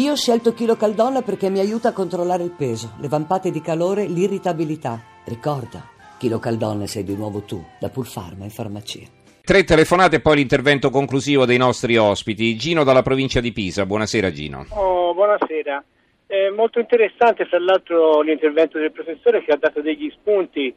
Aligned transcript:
Io 0.00 0.12
ho 0.12 0.16
scelto 0.16 0.54
Chilo 0.54 0.76
Caldonna 0.76 1.20
perché 1.20 1.50
mi 1.50 1.58
aiuta 1.58 1.88
a 1.88 1.92
controllare 1.92 2.42
il 2.42 2.54
peso, 2.56 2.92
le 3.02 3.08
vampate 3.08 3.50
di 3.50 3.60
calore, 3.60 4.06
l'irritabilità. 4.06 4.98
Ricorda, 5.26 5.90
Chilo 6.18 6.38
Caldonna 6.38 6.86
sei 6.86 7.04
di 7.04 7.14
nuovo 7.14 7.42
tu, 7.42 7.62
da 7.78 7.90
Pulfarma 7.90 8.44
in 8.44 8.50
farmacia. 8.50 9.06
Tre 9.44 9.62
telefonate 9.62 10.16
e 10.16 10.20
poi 10.22 10.36
l'intervento 10.36 10.88
conclusivo 10.88 11.44
dei 11.44 11.58
nostri 11.58 11.98
ospiti. 11.98 12.56
Gino 12.56 12.82
dalla 12.82 13.02
provincia 13.02 13.40
di 13.40 13.52
Pisa. 13.52 13.84
Buonasera 13.84 14.30
Gino. 14.30 14.64
Oh, 14.70 15.12
buonasera. 15.12 15.84
È 16.26 16.48
molto 16.48 16.78
interessante, 16.78 17.44
fra 17.44 17.58
l'altro, 17.58 18.22
l'intervento 18.22 18.78
del 18.78 18.92
professore 18.92 19.44
che 19.44 19.52
ha 19.52 19.58
dato 19.58 19.82
degli 19.82 20.10
spunti. 20.18 20.74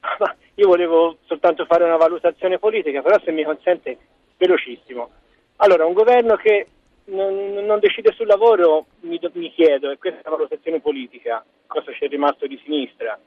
Io 0.56 0.66
volevo 0.66 1.18
soltanto 1.26 1.64
fare 1.64 1.84
una 1.84 1.96
valutazione 1.96 2.58
politica, 2.58 3.02
però 3.02 3.20
se 3.24 3.30
mi 3.30 3.44
consente, 3.44 3.98
velocissimo. 4.36 5.10
Allora, 5.58 5.86
un 5.86 5.92
governo 5.92 6.34
che 6.34 6.66
non, 7.08 7.64
non 7.64 7.78
decide 7.78 8.12
sul 8.12 8.26
lavoro, 8.26 8.86
mi, 9.00 9.18
mi, 9.32 9.52
chiedo, 9.52 9.90
e 9.90 9.98
questa 9.98 10.20
è 10.20 10.28
una 10.28 10.36
valutazione 10.36 10.80
politica, 10.80 11.44
cosa 11.66 11.92
c'è 11.92 12.08
rimasto 12.08 12.46
di 12.46 12.60
sinistra? 12.64 13.18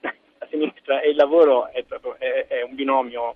La 0.38 0.46
sinistra 0.50 1.00
e 1.00 1.10
il 1.10 1.16
lavoro 1.16 1.68
è, 1.68 1.82
proprio, 1.84 2.16
è, 2.18 2.46
è 2.46 2.62
un 2.62 2.74
binomio 2.74 3.34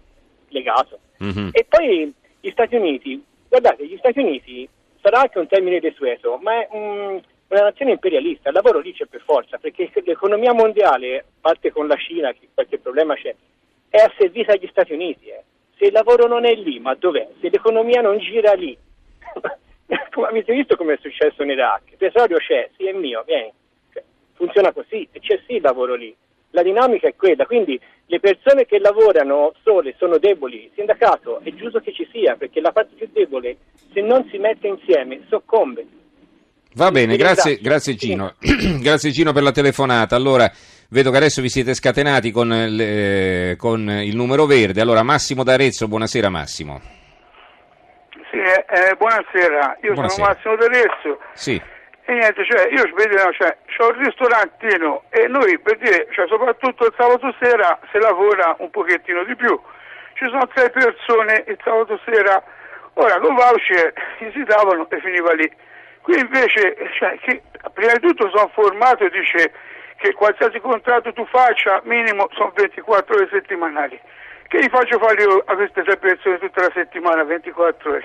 legato. 0.48 0.98
Mm-hmm. 1.22 1.48
E 1.52 1.66
poi 1.68 2.12
gli 2.40 2.50
Stati 2.50 2.76
Uniti, 2.76 3.22
guardate, 3.48 3.86
gli 3.86 3.96
Stati 3.98 4.20
Uniti 4.20 4.68
sarà 5.00 5.20
anche 5.20 5.38
un 5.38 5.46
termine 5.46 5.80
desueto, 5.80 6.38
ma 6.40 6.60
è 6.60 6.68
un, 6.70 7.20
una 7.48 7.62
nazione 7.62 7.92
imperialista, 7.92 8.50
il 8.50 8.54
lavoro 8.54 8.78
lì 8.80 8.92
c'è 8.92 9.06
per 9.06 9.22
forza, 9.22 9.58
perché 9.58 9.90
l'economia 10.04 10.52
mondiale, 10.52 11.18
a 11.18 11.24
parte 11.40 11.72
con 11.72 11.86
la 11.86 11.96
Cina, 11.96 12.32
che 12.32 12.48
qualche 12.52 12.78
problema 12.78 13.14
c'è, 13.14 13.34
è 13.88 13.98
asservita 13.98 14.52
agli 14.52 14.68
Stati 14.70 14.92
Uniti. 14.92 15.26
Eh. 15.26 15.42
Se 15.76 15.86
il 15.86 15.92
lavoro 15.92 16.28
non 16.28 16.44
è 16.44 16.54
lì, 16.54 16.78
ma 16.78 16.94
dov'è? 16.94 17.26
Se 17.40 17.48
l'economia 17.48 18.02
non 18.02 18.18
gira 18.18 18.52
lì, 18.52 18.76
avete 20.26 20.52
visto 20.52 20.76
come 20.76 20.94
è 20.94 20.98
successo 21.00 21.42
in 21.42 21.50
Iraq, 21.50 21.90
il 21.90 21.96
petrolio 21.96 22.38
c'è, 22.38 22.70
sì 22.76 22.86
è 22.86 22.92
mio, 22.92 23.22
vieni, 23.26 23.52
cioè, 23.92 24.02
funziona 24.34 24.72
così 24.72 25.08
e 25.10 25.20
c'è 25.20 25.40
sì 25.46 25.54
il 25.54 25.62
lavoro 25.62 25.94
lì. 25.94 26.14
La 26.52 26.62
dinamica 26.62 27.06
è 27.06 27.14
quella, 27.14 27.46
quindi 27.46 27.78
le 28.06 28.18
persone 28.18 28.66
che 28.66 28.80
lavorano 28.80 29.52
sole 29.62 29.94
sono 29.98 30.18
deboli, 30.18 30.64
il 30.64 30.70
sindacato 30.74 31.40
è 31.44 31.54
giusto 31.54 31.78
che 31.78 31.92
ci 31.92 32.08
sia 32.10 32.34
perché 32.34 32.60
la 32.60 32.72
parte 32.72 32.94
più 32.96 33.08
debole 33.12 33.56
se 33.92 34.00
non 34.00 34.26
si 34.30 34.38
mette 34.38 34.66
insieme 34.66 35.20
soccombe. 35.28 35.86
Va 36.74 36.90
bene, 36.90 37.16
grazie, 37.16 37.58
grazie 37.60 37.94
Gino. 37.94 38.34
grazie 38.80 39.10
Gino 39.10 39.32
per 39.32 39.42
la 39.42 39.52
telefonata. 39.52 40.16
Allora, 40.16 40.50
vedo 40.88 41.10
che 41.10 41.16
adesso 41.16 41.40
vi 41.40 41.48
siete 41.48 41.74
scatenati 41.74 42.30
con, 42.30 42.48
le, 42.48 43.54
con 43.56 43.88
il 43.88 44.14
numero 44.14 44.46
verde. 44.46 44.80
Allora, 44.80 45.02
Massimo 45.02 45.42
d'Arezzo, 45.44 45.88
buonasera 45.88 46.28
Massimo. 46.28 46.98
Sì, 48.30 48.38
eh, 48.38 48.64
eh 48.68 48.94
buonasera, 48.94 49.78
io 49.82 49.92
buonasera. 49.92 50.08
sono 50.08 50.26
Massimo 50.26 50.56
d'Arezzo. 50.56 51.20
Sì. 51.32 51.60
E 52.04 52.12
niente, 52.12 52.44
cioè, 52.44 52.68
io 52.70 52.88
vedo, 52.94 53.32
cioè, 53.32 53.56
c'ho 53.66 53.88
un 53.88 53.98
ristorantino 54.04 55.02
e 55.10 55.26
noi, 55.26 55.58
per 55.58 55.78
dire, 55.78 56.06
cioè, 56.12 56.28
soprattutto 56.28 56.86
il 56.86 56.94
sabato 56.96 57.34
sera, 57.40 57.78
si 57.90 57.98
lavora 57.98 58.54
un 58.58 58.70
pochettino 58.70 59.24
di 59.24 59.34
più. 59.34 59.60
Ci 60.14 60.26
sono 60.26 60.48
sei 60.54 60.70
persone 60.70 61.44
il 61.48 61.58
sabato 61.62 62.00
sera, 62.04 62.42
ora 62.94 63.18
con 63.18 63.34
voucher 63.34 63.92
si 64.18 64.42
davano 64.44 64.88
e 64.88 65.00
finiva 65.00 65.32
lì. 65.32 65.50
Qui 66.02 66.18
invece, 66.18 66.76
cioè, 66.98 67.18
che, 67.20 67.42
prima 67.74 67.92
di 67.92 68.00
tutto 68.00 68.30
sono 68.30 68.50
formato 68.54 69.04
e 69.04 69.10
dice 69.10 69.52
che 69.96 70.12
qualsiasi 70.12 70.60
contratto 70.60 71.12
tu 71.12 71.26
faccia, 71.26 71.80
minimo 71.84 72.28
sono 72.32 72.52
24 72.54 73.14
ore 73.14 73.28
settimanali. 73.30 74.00
Che 74.50 74.58
gli 74.58 74.68
faccio 74.68 74.98
fare 74.98 75.22
a 75.44 75.54
queste 75.54 75.84
tre 75.84 75.96
persone 75.96 76.38
tutta 76.38 76.62
la 76.62 76.72
settimana, 76.74 77.22
24 77.22 77.88
ore? 77.88 78.04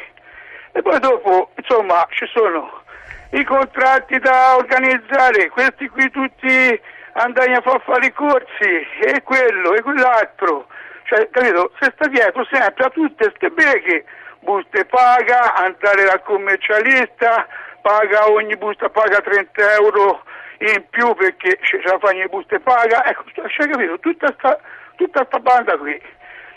E 0.73 0.81
poi 0.83 0.99
dopo, 0.99 1.49
insomma, 1.55 2.05
ci 2.11 2.27
sono 2.27 2.83
i 3.31 3.43
contratti 3.43 4.19
da 4.19 4.55
organizzare, 4.55 5.49
questi 5.49 5.89
qui 5.89 6.07
tutti 6.11 6.79
andai 7.13 7.51
a 7.51 7.61
fare 7.61 8.05
i 8.05 8.13
corsi, 8.13 8.85
e 8.99 9.23
quello, 9.23 9.73
e 9.73 9.81
quell'altro. 9.81 10.67
Cioè, 11.05 11.27
capito? 11.31 11.71
Se 11.79 11.91
sta 11.95 12.07
dietro 12.09 12.45
sempre 12.51 12.85
a 12.85 12.89
tutte 12.91 13.31
queste 13.31 13.49
beghe, 13.49 14.05
buste 14.41 14.85
paga, 14.85 15.55
andare 15.55 16.03
dal 16.03 16.21
commercialista, 16.21 17.47
paga 17.81 18.29
ogni 18.29 18.55
busta, 18.55 18.87
paga 18.89 19.19
30 19.19 19.73
euro 19.81 20.21
in 20.59 20.85
più 20.91 21.11
perché 21.15 21.57
ce 21.63 21.81
la 21.83 21.97
fa 21.97 22.09
ogni 22.09 22.27
busta 22.29 22.55
e 22.55 22.59
paga, 22.59 23.03
ecco, 23.03 23.23
cioè, 23.33 23.67
capito? 23.67 23.97
Tutta 23.97 24.31
sta, 24.37 24.59
tutta 24.95 25.25
sta 25.25 25.39
banda 25.39 25.75
qui. 25.75 25.99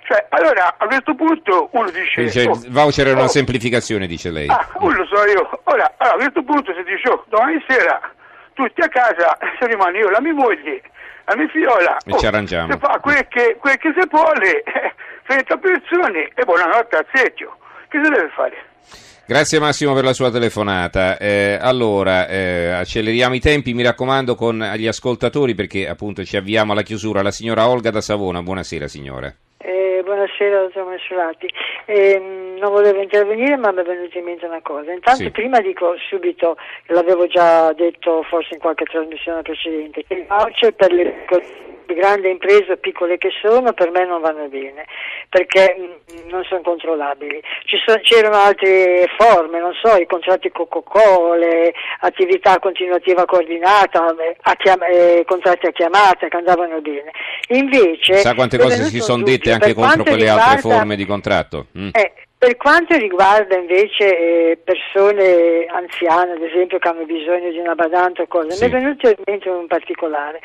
Cioè, 0.08 0.24
allora 0.30 0.76
a 0.78 0.86
questo 0.86 1.14
punto 1.14 1.68
uno 1.72 1.90
dice... 1.90 2.22
dice 2.22 2.46
oh, 2.48 2.54
il 2.54 2.70
voucher 2.70 3.08
è 3.08 3.12
una 3.12 3.24
oh, 3.24 3.28
semplificazione, 3.28 4.06
dice 4.06 4.30
lei. 4.30 4.48
Ah, 4.48 4.66
quello 4.72 5.04
so 5.04 5.22
io. 5.26 5.46
Ora, 5.64 5.92
allora, 5.98 6.14
a 6.14 6.16
questo 6.16 6.42
punto 6.44 6.72
si 6.72 6.82
dice, 6.84 7.10
oh, 7.10 7.26
domani 7.28 7.62
sera 7.68 8.00
tutti 8.54 8.80
a 8.80 8.88
casa, 8.88 9.36
se 9.60 9.66
rimane 9.66 9.98
io, 9.98 10.08
la 10.08 10.22
mia 10.22 10.32
moglie, 10.32 10.80
la 11.26 11.36
mia 11.36 11.46
figlia... 11.48 11.98
E 12.06 12.12
oh, 12.12 12.18
ci 12.18 12.24
arrangiamo. 12.24 12.72
Si 12.72 12.78
fa 12.78 12.98
quel 13.02 13.28
che, 13.28 13.58
quel 13.60 13.76
che 13.76 13.92
si 13.94 14.08
vuole, 14.08 14.62
eh, 14.64 14.94
30 15.26 15.56
persone 15.58 16.30
e 16.34 16.42
buonanotte 16.42 16.96
al 16.96 17.06
secchio. 17.12 17.58
Che 17.88 18.00
si 18.02 18.10
deve 18.10 18.30
fare? 18.34 18.56
Grazie 19.26 19.60
Massimo 19.60 19.92
per 19.92 20.04
la 20.04 20.14
sua 20.14 20.30
telefonata. 20.30 21.18
Eh, 21.18 21.58
allora, 21.60 22.26
eh, 22.28 22.70
acceleriamo 22.70 23.34
i 23.34 23.40
tempi, 23.40 23.74
mi 23.74 23.82
raccomando, 23.82 24.34
con 24.36 24.58
gli 24.74 24.86
ascoltatori 24.86 25.54
perché 25.54 25.86
appunto 25.86 26.24
ci 26.24 26.38
avviamo 26.38 26.72
alla 26.72 26.80
chiusura. 26.80 27.20
La 27.20 27.30
signora 27.30 27.68
Olga 27.68 27.90
da 27.90 28.00
Savona, 28.00 28.42
buonasera 28.42 28.88
signore. 28.88 29.36
Eh, 29.98 30.02
buonasera 30.04 30.60
dottor 30.60 30.84
Massolati. 30.84 31.52
Eh, 31.86 32.56
non 32.60 32.70
volevo 32.70 33.02
intervenire 33.02 33.56
ma 33.56 33.72
mi 33.72 33.80
è 33.80 33.82
venuta 33.82 34.16
in 34.16 34.24
mente 34.24 34.46
una 34.46 34.62
cosa. 34.62 34.92
Intanto 34.92 35.24
sì. 35.24 35.30
prima 35.30 35.60
dico 35.60 35.96
subito, 36.08 36.56
l'avevo 36.86 37.26
già 37.26 37.72
detto 37.72 38.22
forse 38.22 38.54
in 38.54 38.60
qualche 38.60 38.84
trasmissione 38.84 39.42
precedente, 39.42 40.04
che 40.04 40.14
il 40.14 40.26
voucher 40.28 40.72
per 40.74 40.92
le 40.92 41.24
grandi 41.94 42.30
imprese 42.30 42.76
piccole 42.76 43.18
che 43.18 43.30
sono 43.40 43.72
per 43.72 43.90
me 43.90 44.04
non 44.04 44.20
vanno 44.20 44.48
bene 44.48 44.84
perché 45.28 45.76
mh, 45.76 46.28
non 46.30 46.42
sono 46.44 46.62
controllabili. 46.62 47.40
So, 47.84 47.98
c'erano 48.02 48.36
altre 48.36 49.08
forme, 49.16 49.60
non 49.60 49.72
so, 49.82 49.94
i 49.96 50.06
contratti 50.06 50.50
Coca-Cola, 50.50 51.70
attività 52.00 52.58
continuativa 52.58 53.24
coordinata, 53.24 54.14
a 54.42 54.54
chiam- 54.56 54.84
eh, 54.88 55.24
contratti 55.26 55.66
a 55.66 55.70
chiamata 55.72 56.28
che 56.28 56.36
andavano 56.36 56.80
bene. 56.80 57.10
Invece, 57.48 58.16
Sa 58.16 58.34
quante 58.34 58.58
cose 58.58 58.84
si 58.84 59.00
sono 59.00 59.22
dette 59.22 59.52
anche 59.52 59.74
contro 59.74 60.02
quelle 60.02 60.24
riguarda, 60.24 60.44
altre 60.44 60.70
forme 60.70 60.96
di 60.96 61.06
contratto? 61.06 61.66
Mm. 61.78 61.90
Eh, 61.92 62.12
per 62.38 62.56
quanto 62.56 62.96
riguarda 62.96 63.56
invece 63.56 64.16
eh, 64.16 64.58
persone 64.62 65.66
anziane, 65.66 66.32
ad 66.32 66.42
esempio, 66.42 66.78
che 66.78 66.88
hanno 66.88 67.04
bisogno 67.04 67.50
di 67.50 67.58
una 67.58 67.74
badante 67.74 68.22
o 68.22 68.26
cose, 68.28 68.52
sì. 68.52 68.64
mi 68.64 68.70
è 68.70 68.72
venuto 68.72 69.08
in 69.08 69.16
mente 69.24 69.48
un 69.48 69.66
particolare 69.66 70.40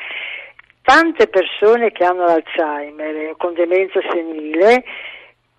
tante 0.84 1.26
persone 1.28 1.90
che 1.92 2.04
hanno 2.04 2.26
l'Alzheimer 2.26 3.34
con 3.38 3.54
demenza 3.54 4.00
senile 4.10 4.84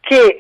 che 0.02 0.38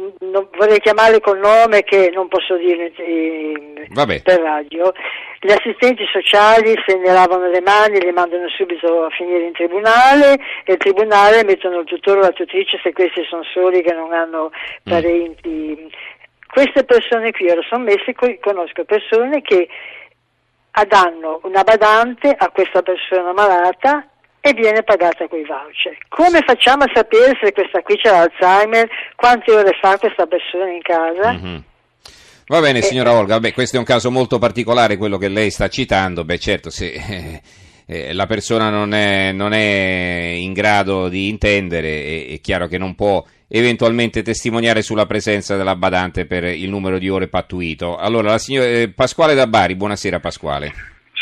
mm, 0.00 0.08
non, 0.30 0.48
vorrei 0.56 0.80
chiamarle 0.80 1.20
col 1.20 1.38
nome 1.38 1.82
che 1.82 2.10
non 2.12 2.28
posso 2.28 2.56
dire 2.56 2.90
eh, 2.96 3.88
per 4.22 4.40
radio 4.40 4.92
gli 5.40 5.52
assistenti 5.52 6.04
sociali 6.10 6.74
se 6.86 6.96
ne 6.96 7.12
lavano 7.12 7.48
le 7.48 7.60
mani 7.60 8.00
li 8.00 8.12
mandano 8.12 8.48
subito 8.48 9.04
a 9.04 9.10
finire 9.10 9.44
in 9.44 9.52
tribunale 9.52 10.38
e 10.64 10.72
il 10.72 10.78
tribunale 10.78 11.44
mettono 11.44 11.80
il 11.80 11.86
tutore 11.86 12.20
o 12.20 12.22
la 12.22 12.30
tutrice 12.30 12.80
se 12.82 12.94
questi 12.94 13.24
sono 13.28 13.42
soli 13.44 13.82
che 13.82 13.92
non 13.92 14.14
hanno 14.14 14.50
mm. 14.54 14.90
parenti 14.90 15.76
mm. 15.78 15.86
queste 16.50 16.84
persone 16.84 17.30
qui 17.32 17.50
ora 17.50 17.60
sono 17.68 17.84
messe 17.84 18.14
conosco 18.40 18.84
persone 18.84 19.42
che 19.42 19.68
danno 20.86 21.40
una 21.44 21.62
badante 21.62 22.34
a 22.36 22.48
questa 22.50 22.82
persona 22.82 23.32
malata 23.32 24.06
e 24.40 24.52
viene 24.54 24.82
pagata 24.82 25.28
quei 25.28 25.44
voucher. 25.44 25.96
Come 26.08 26.42
facciamo 26.44 26.84
a 26.84 26.90
sapere 26.92 27.38
se 27.40 27.52
questa 27.52 27.80
qui 27.82 27.96
c'è 27.96 28.10
l'Alzheimer, 28.10 28.88
quante 29.14 29.52
ore 29.52 29.78
fa 29.80 29.98
questa 29.98 30.26
persona 30.26 30.70
in 30.70 30.82
casa? 30.82 31.32
Mm-hmm. 31.32 31.56
Va 32.46 32.60
bene 32.60 32.80
eh, 32.80 32.82
signora 32.82 33.12
Olga, 33.12 33.38
Beh, 33.38 33.52
questo 33.52 33.76
è 33.76 33.78
un 33.78 33.84
caso 33.84 34.10
molto 34.10 34.38
particolare 34.38 34.96
quello 34.96 35.16
che 35.16 35.28
lei 35.28 35.50
sta 35.50 35.68
citando, 35.68 36.24
beh 36.24 36.38
certo 36.38 36.70
se 36.70 36.90
eh, 36.90 37.42
eh, 37.86 38.12
la 38.12 38.26
persona 38.26 38.68
non 38.68 38.92
è, 38.92 39.30
non 39.30 39.52
è, 39.52 40.34
in 40.36 40.52
grado 40.52 41.08
di 41.08 41.28
intendere 41.28 42.02
è, 42.02 42.32
è 42.32 42.40
chiaro 42.40 42.66
che 42.66 42.78
non 42.78 42.96
può 42.96 43.24
eventualmente 43.54 44.22
testimoniare 44.22 44.80
sulla 44.80 45.04
presenza 45.04 45.56
della 45.56 45.76
badante 45.76 46.24
per 46.24 46.44
il 46.44 46.70
numero 46.70 46.98
di 46.98 47.10
ore 47.10 47.28
pattuito. 47.28 47.98
Allora, 47.98 48.38
signora, 48.38 48.66
eh, 48.66 48.90
Pasquale 48.94 49.34
da 49.34 49.46
Bari, 49.46 49.76
buonasera 49.76 50.20
Pasquale. 50.20 50.72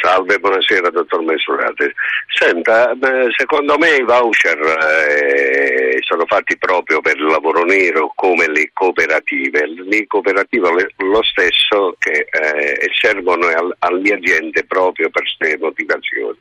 Salve, 0.01 0.39
buonasera 0.39 0.91
dottor 0.91 1.23
Mesurati. 1.23 1.93
Senta, 2.29 2.93
secondo 3.37 3.77
me 3.77 3.97
i 3.97 4.03
voucher 4.03 4.59
eh, 4.59 5.90
sono 6.11 6.27
fatti 6.27 6.59
proprio 6.59 7.01
per 7.01 7.17
il 7.17 7.27
lavoro 7.27 7.63
nero 7.63 8.11
come 8.17 8.49
le 8.49 8.71
cooperative. 8.73 9.65
Le 9.67 10.07
cooperative 10.09 10.93
lo 10.97 11.23
stesso 11.23 11.95
che 11.99 12.27
eh, 12.29 12.91
servono 13.01 13.47
al, 13.47 13.77
alle 13.79 14.15
aziende 14.15 14.65
proprio 14.65 15.09
per 15.11 15.23
queste 15.23 15.57
motivazioni. 15.59 16.37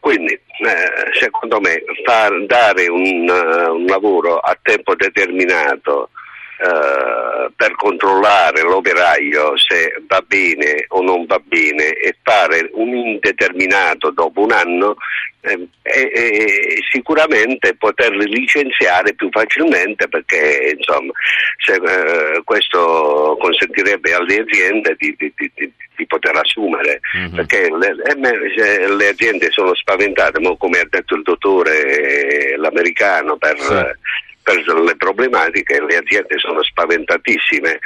Quindi 0.00 0.32
eh, 0.32 1.12
secondo 1.20 1.60
me 1.60 1.82
far, 2.04 2.46
dare 2.46 2.88
un, 2.88 3.28
uh, 3.28 3.74
un 3.74 3.84
lavoro 3.84 4.38
a 4.38 4.56
tempo 4.62 4.94
determinato 4.94 6.08
eh, 6.58 7.50
per 7.54 7.74
controllare 7.74 8.62
l'operaio 8.62 9.52
se 9.58 10.02
va 10.06 10.22
bene 10.26 10.86
o 10.88 11.02
non 11.02 11.26
va 11.26 11.38
bene 11.38 11.92
e 11.92 12.16
fare 12.22 12.70
un 12.72 12.94
indeterminato 12.94 14.10
dopo 14.10 14.40
un 14.40 14.52
anno 14.52 14.96
eh, 15.42 15.68
e, 15.82 16.82
sicuramente 16.90 17.74
poterli 17.76 18.24
licenziare 18.26 19.12
più 19.12 19.28
facilmente 19.30 20.08
perché 20.08 20.74
insomma 20.78 21.12
se, 21.62 21.74
eh, 21.74 22.42
questo 22.42 23.36
consentirebbe 23.38 24.14
alle 24.14 24.40
aziende 24.40 24.96
di, 24.98 25.14
di, 25.18 25.32
di, 25.36 25.72
di 25.94 26.06
poter 26.06 26.36
assumere 26.36 27.00
mm-hmm. 27.18 27.34
perché 27.34 27.68
le, 27.70 27.94
eh, 28.02 28.88
le, 28.88 29.08
aziende 29.08 29.50
sono 29.50 29.74
spaventate 29.74 30.40
come 30.56 30.78
ha 30.80 30.86
detto 30.88 31.16
il 31.16 31.22
dottore 31.22 32.56
l'americano 32.56 33.36
per 33.36 33.58
sì 33.58 34.24
per 34.46 34.62
le 34.80 34.96
problematiche 34.96 35.82
le 35.82 35.96
aziende 35.96 36.38
sono 36.38 36.62
spaventatissime 36.62 37.80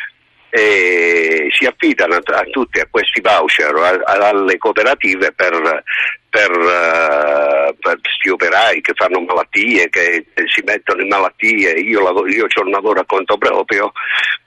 e 0.51 1.49
si 1.57 1.65
affidano 1.65 2.17
a, 2.17 2.43
tutti 2.51 2.81
a 2.81 2.87
questi 2.91 3.23
voucher, 3.23 3.75
a, 3.75 4.29
alle 4.29 4.59
cooperative 4.59 5.33
per, 5.33 5.83
per, 6.31 6.51
uh, 6.51 7.77
per 7.79 8.01
questi 8.01 8.31
operai 8.31 8.81
che 8.81 8.93
fanno 8.95 9.21
malattie, 9.21 9.91
che, 9.91 10.25
che 10.33 10.45
si 10.47 10.63
mettono 10.65 11.03
in 11.03 11.09
malattie. 11.09 11.73
Io, 11.73 12.01
lavoro, 12.01 12.29
io 12.29 12.47
ho 12.47 12.63
un 12.63 12.71
lavoro 12.71 13.01
a 13.01 13.05
conto 13.05 13.37
proprio 13.37 13.93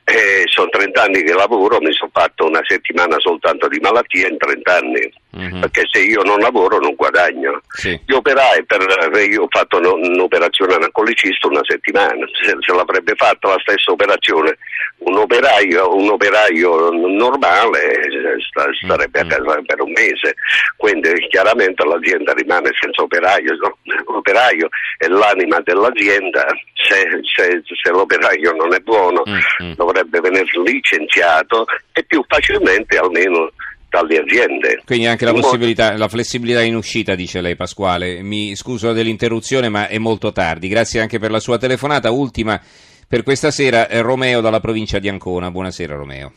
eh, 0.06 0.44
sono 0.45 0.68
30 0.69 1.01
anni 1.01 1.24
che 1.24 1.33
lavoro, 1.33 1.80
mi 1.80 1.94
sono 1.94 2.12
fatto 2.13 2.45
una 2.45 2.62
settimana 2.68 3.15
soltanto 3.19 3.69
di 3.69 3.80
malattia 3.80 4.27
in 4.27 4.38
30 4.38 4.75
anni, 4.75 5.13
mm-hmm. 5.38 5.62
perché 5.62 5.83
se 5.89 6.01
io 6.01 6.21
non 6.24 6.39
lavoro 6.39 6.77
non 6.80 6.94
guadagno. 6.95 7.62
Sì. 7.69 7.97
Gli 8.06 8.12
operai, 8.12 8.65
per, 8.65 8.81
io 9.30 9.44
ho 9.44 9.47
fatto 9.50 9.80
un'operazione 9.80 10.74
anacolicista 10.74 11.47
una 11.47 11.63
settimana, 11.63 12.25
se, 12.33 12.56
se, 12.59 12.74
l'avrebbe 12.74 13.13
fatta 13.15 13.50
la 13.50 13.59
stessa 13.62 13.91
operazione 13.91 14.57
un 15.00 15.18
operaio, 15.18 15.95
un 15.95 16.09
operaio 16.09 16.91
normale 16.91 18.39
sta, 18.50 18.65
starebbe 18.83 19.24
mm-hmm. 19.24 19.31
a 19.31 19.35
casa 19.35 19.62
per 19.65 19.81
un 19.81 19.91
mese, 19.91 20.35
quindi 20.75 21.27
chiaramente 21.30 21.73
l'azienda 21.81 22.34
rimane 22.34 22.70
senza 22.80 23.02
operaio, 23.02 23.58
l'operaio 24.06 24.70
è 24.98 25.08
l'anima 25.08 25.60
dell'azienda, 25.64 26.46
se, 26.74 27.10
se, 27.25 27.62
se 27.66 27.90
l'operaio 27.90 28.54
non 28.54 28.74
è 28.74 28.80
buono 28.80 29.24
mm-hmm 29.28 29.74
dovrebbe 29.75 30.20
venire 30.20 30.46
licenziato 30.64 31.66
e 31.92 32.04
più 32.06 32.24
facilmente 32.28 32.98
almeno 32.98 33.52
dalle 33.90 34.18
aziende. 34.18 34.81
Quindi 34.86 35.06
anche 35.06 35.25
la 35.25 35.34
possibilità, 35.34 35.96
la 35.98 36.08
flessibilità 36.08 36.62
in 36.62 36.75
uscita, 36.75 37.14
dice 37.16 37.42
lei 37.42 37.56
Pasquale. 37.56 38.22
Mi 38.24 38.56
scuso 38.56 38.92
dell'interruzione, 38.92 39.69
ma 39.69 39.88
è 39.88 40.00
molto 40.00 40.31
tardi. 40.31 40.68
Grazie 40.68 41.00
anche 41.00 41.19
per 41.19 41.30
la 41.30 41.40
sua 41.40 41.58
telefonata. 41.58 42.10
Ultima 42.10 42.60
per 43.08 43.22
questa 43.22 43.52
sera, 43.52 43.88
Romeo 44.02 44.42
dalla 44.42 44.60
provincia 44.60 44.98
di 44.98 45.10
Ancona. 45.10 45.52
Buonasera 45.52 45.96
Romeo. 45.96 46.34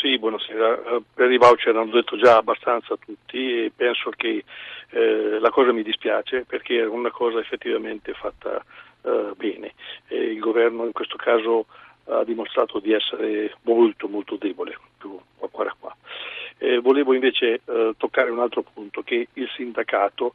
Sì, 0.00 0.16
buonasera. 0.16 0.84
Eh, 0.84 1.02
per 1.12 1.28
i 1.28 1.38
voucher 1.38 1.74
hanno 1.74 1.90
detto 1.90 2.16
già 2.16 2.36
abbastanza 2.36 2.96
tutti 2.96 3.64
e 3.64 3.72
penso 3.74 4.10
che 4.16 4.44
eh, 4.90 5.38
la 5.40 5.50
cosa 5.50 5.72
mi 5.72 5.82
dispiace 5.82 6.44
perché 6.44 6.78
è 6.78 6.86
una 6.86 7.10
cosa 7.10 7.40
effettivamente 7.40 8.12
fatta 8.12 8.64
eh, 9.02 9.32
bene. 9.36 9.72
E 10.06 10.16
il 10.16 10.38
governo 10.38 10.84
in 10.84 10.92
questo 10.92 11.16
caso 11.16 11.66
ha 12.04 12.22
dimostrato 12.22 12.78
di 12.78 12.92
essere 12.92 13.56
molto 13.62 14.06
molto 14.06 14.36
debole, 14.36 14.78
più 14.98 15.18
e 15.40 15.48
qua. 15.50 15.96
Eh, 16.58 16.78
volevo 16.78 17.12
invece 17.12 17.60
eh, 17.64 17.94
toccare 17.96 18.30
un 18.30 18.38
altro 18.38 18.62
punto, 18.62 19.02
che 19.02 19.26
il 19.32 19.48
sindacato 19.56 20.34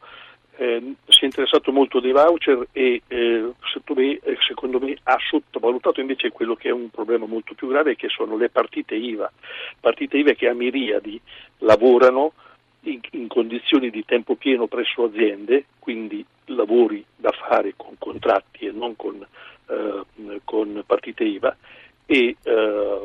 eh, 0.57 0.93
si 1.07 1.21
è 1.21 1.25
interessato 1.25 1.71
molto 1.71 1.99
dei 1.99 2.11
voucher 2.11 2.67
e 2.71 3.01
eh, 3.07 3.53
me, 3.95 4.19
eh, 4.19 4.37
secondo 4.47 4.79
me 4.79 4.95
ha 5.03 5.17
sottovalutato 5.29 5.99
invece 5.99 6.31
quello 6.31 6.55
che 6.55 6.69
è 6.69 6.71
un 6.71 6.89
problema 6.89 7.25
molto 7.25 7.53
più 7.53 7.67
grave 7.67 7.95
che 7.95 8.09
sono 8.09 8.37
le 8.37 8.49
partite 8.49 8.95
IVA, 8.95 9.31
partite 9.79 10.17
IVA 10.17 10.33
che 10.33 10.47
a 10.47 10.53
miriadi 10.53 11.19
lavorano 11.59 12.33
in, 12.81 12.99
in 13.11 13.27
condizioni 13.27 13.89
di 13.89 14.03
tempo 14.05 14.35
pieno 14.35 14.67
presso 14.67 15.05
aziende, 15.05 15.65
quindi 15.79 16.25
lavori 16.45 17.03
da 17.15 17.31
fare 17.31 17.73
con 17.77 17.95
contratti 17.97 18.65
e 18.65 18.71
non 18.71 18.95
con 18.95 19.25
eh, 19.67 20.41
con 20.43 20.83
partite 20.85 21.23
IVA 21.23 21.55
e 22.05 22.35
eh, 22.43 23.01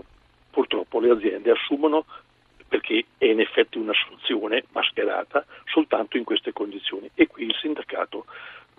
purtroppo 0.50 1.00
le 1.00 1.10
aziende 1.10 1.52
assumono 1.52 2.04
perché 2.68 3.04
è 3.16 3.24
in 3.24 3.40
effetti 3.40 3.78
un'assunzione 3.78 4.64
mascherata 4.72 5.44
soltanto 5.64 6.16
in 6.16 6.24
queste 6.24 6.52
condizioni 6.52 7.10
e 7.14 7.26
qui 7.26 7.44
il 7.44 7.54
sindacato 7.60 8.26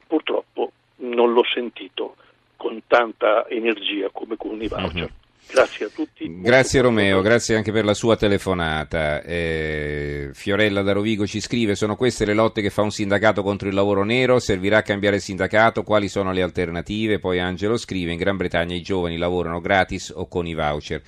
purtroppo 0.07 0.71
non 0.97 1.33
l'ho 1.33 1.43
sentito 1.53 2.15
con 2.55 2.81
tanta 2.87 3.47
energia 3.47 4.09
come 4.11 4.35
con 4.35 4.61
i 4.61 4.67
voucher. 4.67 4.93
Mm-hmm. 4.93 5.27
Grazie 5.51 5.85
a 5.85 5.89
tutti. 5.89 6.41
Grazie 6.41 6.81
Romeo, 6.81 7.21
grazie 7.21 7.55
anche 7.55 7.71
per 7.71 7.83
la 7.83 7.95
sua 7.95 8.15
telefonata. 8.15 9.23
Eh, 9.23 10.29
Fiorella 10.33 10.83
da 10.83 10.91
Rovigo 10.91 11.25
ci 11.25 11.39
scrive, 11.39 11.73
sono 11.73 11.95
queste 11.95 12.23
le 12.23 12.35
lotte 12.35 12.61
che 12.61 12.69
fa 12.69 12.83
un 12.83 12.91
sindacato 12.91 13.41
contro 13.41 13.67
il 13.67 13.73
lavoro 13.73 14.03
nero? 14.03 14.37
Servirà 14.37 14.77
a 14.77 14.81
cambiare 14.83 15.15
il 15.15 15.23
sindacato? 15.23 15.81
Quali 15.81 16.07
sono 16.07 16.31
le 16.31 16.43
alternative? 16.43 17.17
Poi 17.17 17.39
Angelo 17.39 17.77
scrive, 17.77 18.11
in 18.11 18.19
Gran 18.19 18.37
Bretagna 18.37 18.75
i 18.75 18.81
giovani 18.81 19.17
lavorano 19.17 19.59
gratis 19.59 20.13
o 20.15 20.27
con 20.27 20.45
i 20.45 20.53
voucher. 20.53 21.01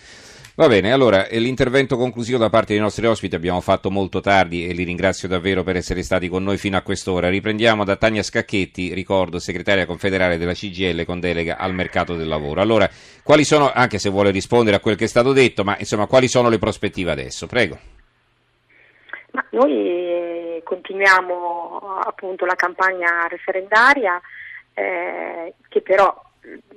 Va 0.53 0.68
bene, 0.68 0.92
allora 0.92 1.27
l'intervento 1.31 1.95
conclusivo 1.95 2.38
da 2.38 2.50
parte 2.50 2.74
dei 2.74 2.81
nostri 2.81 3.06
ospiti 3.06 3.36
abbiamo 3.36 3.62
fatto 3.62 3.89
molto 3.89 4.19
tardi 4.19 4.68
e 4.68 4.74
li 4.74 4.83
ringrazio 4.83 5.30
davvero 5.30 5.63
per 5.63 5.77
essere 5.77 6.03
stati 6.03 6.27
con 6.27 6.44
noi 6.44 6.57
fino 6.57 6.75
a 6.75 6.81
quest'ora. 6.81 7.30
Riprendiamo 7.30 7.86
da 7.86 7.95
Tania 7.95 8.21
Scacchetti, 8.21 8.94
ricordo 8.94 9.39
segretaria 9.39 9.86
confederale 9.86 10.38
della 10.38 10.51
CGL 10.51 11.06
con 11.06 11.21
delega 11.21 11.57
al 11.57 11.74
mercato 11.74 12.15
del 12.15 12.27
lavoro. 12.27 12.59
Allora, 12.59 12.89
quali 13.24 13.45
sono, 13.45 13.71
anche 13.74 13.98
se 13.98 14.09
vuole 14.09 14.31
rispondere 14.31 14.75
a 14.75 14.81
quel 14.81 14.98
che 14.98 15.06
è 15.06 15.07
stato 15.07 15.31
detto, 15.31 15.63
ma 15.63 15.77
insomma, 15.80 16.06
quali 16.06 16.27
sono 16.27 16.50
le 16.50 16.57
prospettive 16.57 17.12
adesso? 17.12 17.47
Prego. 17.47 17.80
Ma 19.31 19.45
noi 19.51 19.71
eh, 19.71 20.62
continuiamo 20.65 22.01
appunto 22.04 22.45
la 22.45 22.56
campagna 22.56 23.25
referendaria 23.30 24.19
eh, 24.74 25.54
che 25.69 25.81
però 25.81 26.30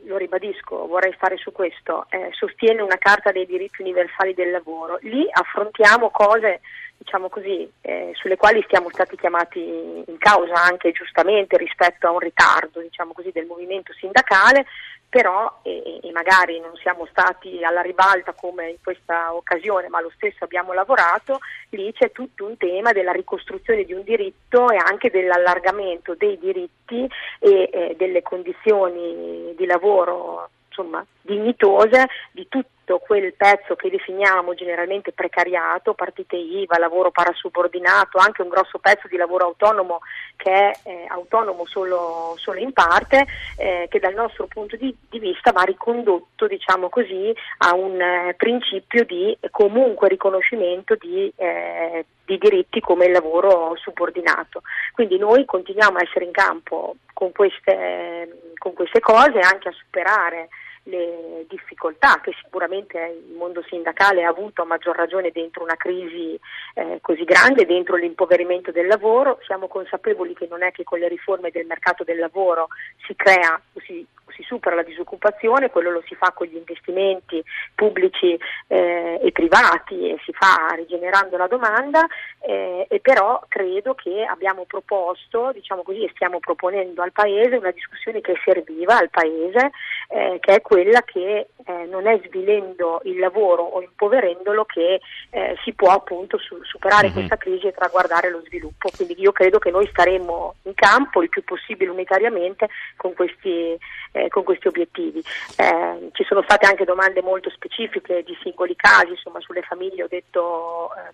lo 0.05 0.17
ribadisco, 0.17 0.87
vorrei 0.87 1.13
fare 1.13 1.37
su 1.37 1.53
questo, 1.53 2.07
eh, 2.11 2.29
sostiene 2.33 2.83
una 2.83 2.99
carta 2.99 3.33
dei 3.33 3.47
diritti 3.47 3.83
universali 3.83 4.35
del 4.35 4.51
lavoro. 4.51 4.99
Lì 5.03 5.27
affrontiamo 5.31 6.11
cose, 6.11 6.61
diciamo 6.97 7.29
così, 7.29 7.71
eh, 7.83 8.13
sulle 8.15 8.37
quali 8.37 8.65
siamo 8.69 8.89
stati 8.91 9.17
chiamati 9.17 9.61
in 9.61 10.19
causa 10.19 10.55
anche 10.55 10.93
giustamente 10.93 11.57
rispetto 11.57 12.07
a 12.07 12.11
un 12.11 12.19
ritardo, 12.19 12.81
diciamo 12.81 13.13
così, 13.13 13.31
del 13.33 13.47
movimento 13.47 13.93
sindacale, 13.93 14.67
però 15.09 15.61
e, 15.63 16.01
e, 16.03 16.11
magari 16.11 16.59
non 16.59 16.75
siamo 16.77 17.07
stati 17.07 17.63
alla 17.63 17.83
ribalta 17.83 18.33
come 18.33 18.71
in 18.71 18.77
questa 18.83 19.33
occasione, 19.33 19.89
ma 19.89 20.01
lo 20.01 20.11
stesso 20.15 20.43
abbiamo 20.43 20.73
lavorato, 20.73 21.39
lì 21.71 21.93
c'è 21.93 22.11
tutto 22.11 22.47
un 22.47 22.57
tema 22.57 22.91
della 22.93 23.13
ricostruzione 23.13 23.85
di 23.85 23.93
un 23.93 24.03
diritto 24.03 24.71
e 24.71 24.77
anche 24.77 25.11
dell'allargamento 25.11 26.15
dei 26.17 26.37
diritti 26.39 27.09
e 27.39 27.71
eh, 27.73 27.95
delle 27.97 28.23
condizioni 28.23 29.55
di 29.57 29.67
lavoro 29.67 30.49
insomma, 30.67 31.07
dignitose 31.25 32.07
di 32.33 32.47
tutto 32.49 32.99
quel 32.99 33.33
pezzo 33.35 33.77
che 33.77 33.89
definiamo 33.89 34.55
generalmente 34.55 35.13
precariato, 35.13 35.95
partite 35.95 36.37
IVA, 36.37 36.79
lavoro 36.79 37.11
parasubordinato, 37.11 38.19
anche 38.19 38.43
un 38.43 38.49
grosso 38.49 38.79
pezzo 38.79 39.09
di 39.09 39.17
lavoro 39.17 39.47
autonomo 39.47 40.01
che 40.37 40.51
è 40.51 40.73
eh, 40.85 41.07
autonomo 41.09 41.65
solo, 41.67 42.35
solo, 42.37 42.59
in 42.59 42.73
parte, 42.73 43.25
eh, 43.57 43.87
che 43.89 43.99
dal 43.99 44.13
nostro 44.13 44.47
punto 44.47 44.77
di, 44.77 44.95
di, 45.09 45.19
vista 45.19 45.51
va 45.53 45.63
ricondotto 45.63 46.47
diciamo 46.47 46.91
così, 46.91 47.35
a 47.59 47.75
un 47.75 47.99
eh, 47.99 48.35
principio 48.37 49.05
di 49.05 49.37
comunque 49.51 50.09
riconoscimento 50.09 50.95
di, 50.97 51.33
eh, 51.37 52.05
di 52.27 52.37
diritti 52.37 52.81
come 52.81 53.07
il 53.07 53.13
lavoro 53.13 53.75
subordinato. 53.77 54.61
Quindi 54.93 55.17
noi 55.17 55.47
continuiamo 55.47 55.97
a 55.97 56.03
essere 56.03 56.27
in 56.27 56.33
campo 56.33 56.97
con 57.15 57.33
queste, 57.33 58.53
con 58.59 58.75
queste 58.75 59.01
cose, 59.01 59.39
anche 59.39 59.69
a 59.69 59.73
superare 59.73 60.49
le 60.85 61.47
difficoltà 61.49 62.21
che 62.23 62.33
sicuramente 62.43 62.99
il 63.27 63.35
mondo 63.35 63.63
sindacale 63.63 64.25
ha 64.25 64.29
avuto 64.29 64.63
a 64.63 64.67
maggior 64.67 64.97
ragione 64.97 65.31
dentro 65.31 65.63
una 65.63 65.77
crisi 65.77 66.39
eh, 66.75 66.99
così 67.01 67.25
grande, 67.25 67.67
dentro 67.67 67.97
l'impoverimento 67.97 68.71
del 68.71 68.87
lavoro. 68.87 69.39
Siamo 69.45 69.69
consapevoli 69.69 70.35
che 70.35 70.47
non 70.49 70.63
è 70.63 70.73
che 70.73 70.85
con 70.85 70.99
le 70.99 71.09
riforme 71.09 71.51
del 71.51 71.67
mercato 71.67 72.05
del 72.05 72.19
lavoro 72.19 72.69
si 73.07 73.15
crea 73.17 73.61
o 73.73 73.81
si 73.81 74.07
si 74.35 74.43
supera 74.43 74.77
la 74.77 74.83
disoccupazione, 74.83 75.71
quello 75.71 75.91
lo 75.91 76.03
si 76.07 76.15
fa 76.15 76.33
con 76.33 76.47
gli 76.47 76.57
investimenti 76.57 77.43
pubblici 77.75 78.39
eh, 78.69 79.21
e 79.23 79.33
privati 79.33 80.11
e 80.11 80.19
si 80.25 80.33
fa 80.33 80.75
rigenerando 80.75 81.37
la 81.37 81.47
domanda 81.47 82.07
eh, 82.41 82.87
e 82.89 83.01
però 83.01 83.43
credo 83.49 83.95
che 83.95 84.25
abbiamo 84.25 84.65
proposto, 84.67 85.51
diciamo 85.53 85.83
così, 85.83 86.05
e 86.05 86.11
stiamo 86.15 86.41
proponendo 86.41 87.03
al 87.03 87.13
Paese 87.13 87.57
una 87.57 87.71
discussione 87.71 88.21
che 88.21 88.35
serviva 88.45 88.99
al 88.99 89.11
Paese, 89.11 89.71
eh, 90.09 90.39
che 90.41 90.57
è 90.57 90.61
quella 90.61 91.03
che 91.03 91.49
eh, 91.65 91.87
non 91.87 92.07
è 92.07 92.21
svilendo 92.27 93.01
il 93.05 93.19
lavoro 93.19 93.63
o 93.63 93.83
impoverendolo 93.83 94.65
che 94.65 95.01
eh, 95.31 95.57
si 95.65 95.73
può 95.73 95.91
appunto 95.91 96.39
su- 96.39 96.63
superare 96.65 97.07
mm-hmm. 97.07 97.17
questa 97.17 97.37
crisi 97.37 97.67
e 97.67 97.73
traguardare 97.73 98.31
lo 98.31 98.43
sviluppo. 98.45 98.91
Quindi 98.95 99.19
io 99.19 99.33
credo 99.33 99.59
che 99.59 99.71
noi 99.71 99.87
staremo 99.89 100.55
in 100.63 100.75
campo 100.75 101.23
il 101.23 101.31
più 101.31 101.43
possibile 101.45 101.91
unitariamente 101.91 102.69
con 102.97 103.15
questi 103.15 103.77
eh, 104.25 104.29
con 104.29 104.43
questi 104.43 104.69
obiettivi. 104.69 105.23
Eh, 105.57 106.11
ci 106.13 106.25
sono 106.25 106.43
state 106.43 106.67
anche 106.67 106.85
domande 106.85 107.23
molto 107.23 107.51
specifiche 107.51 108.23
di 108.23 108.37
singoli 108.43 108.75
casi, 108.77 109.11
insomma 109.11 109.41
sulle 109.41 109.63
famiglie 109.63 110.05
ho 110.05 110.09
detto, 110.09 110.91
eh, 110.95 111.13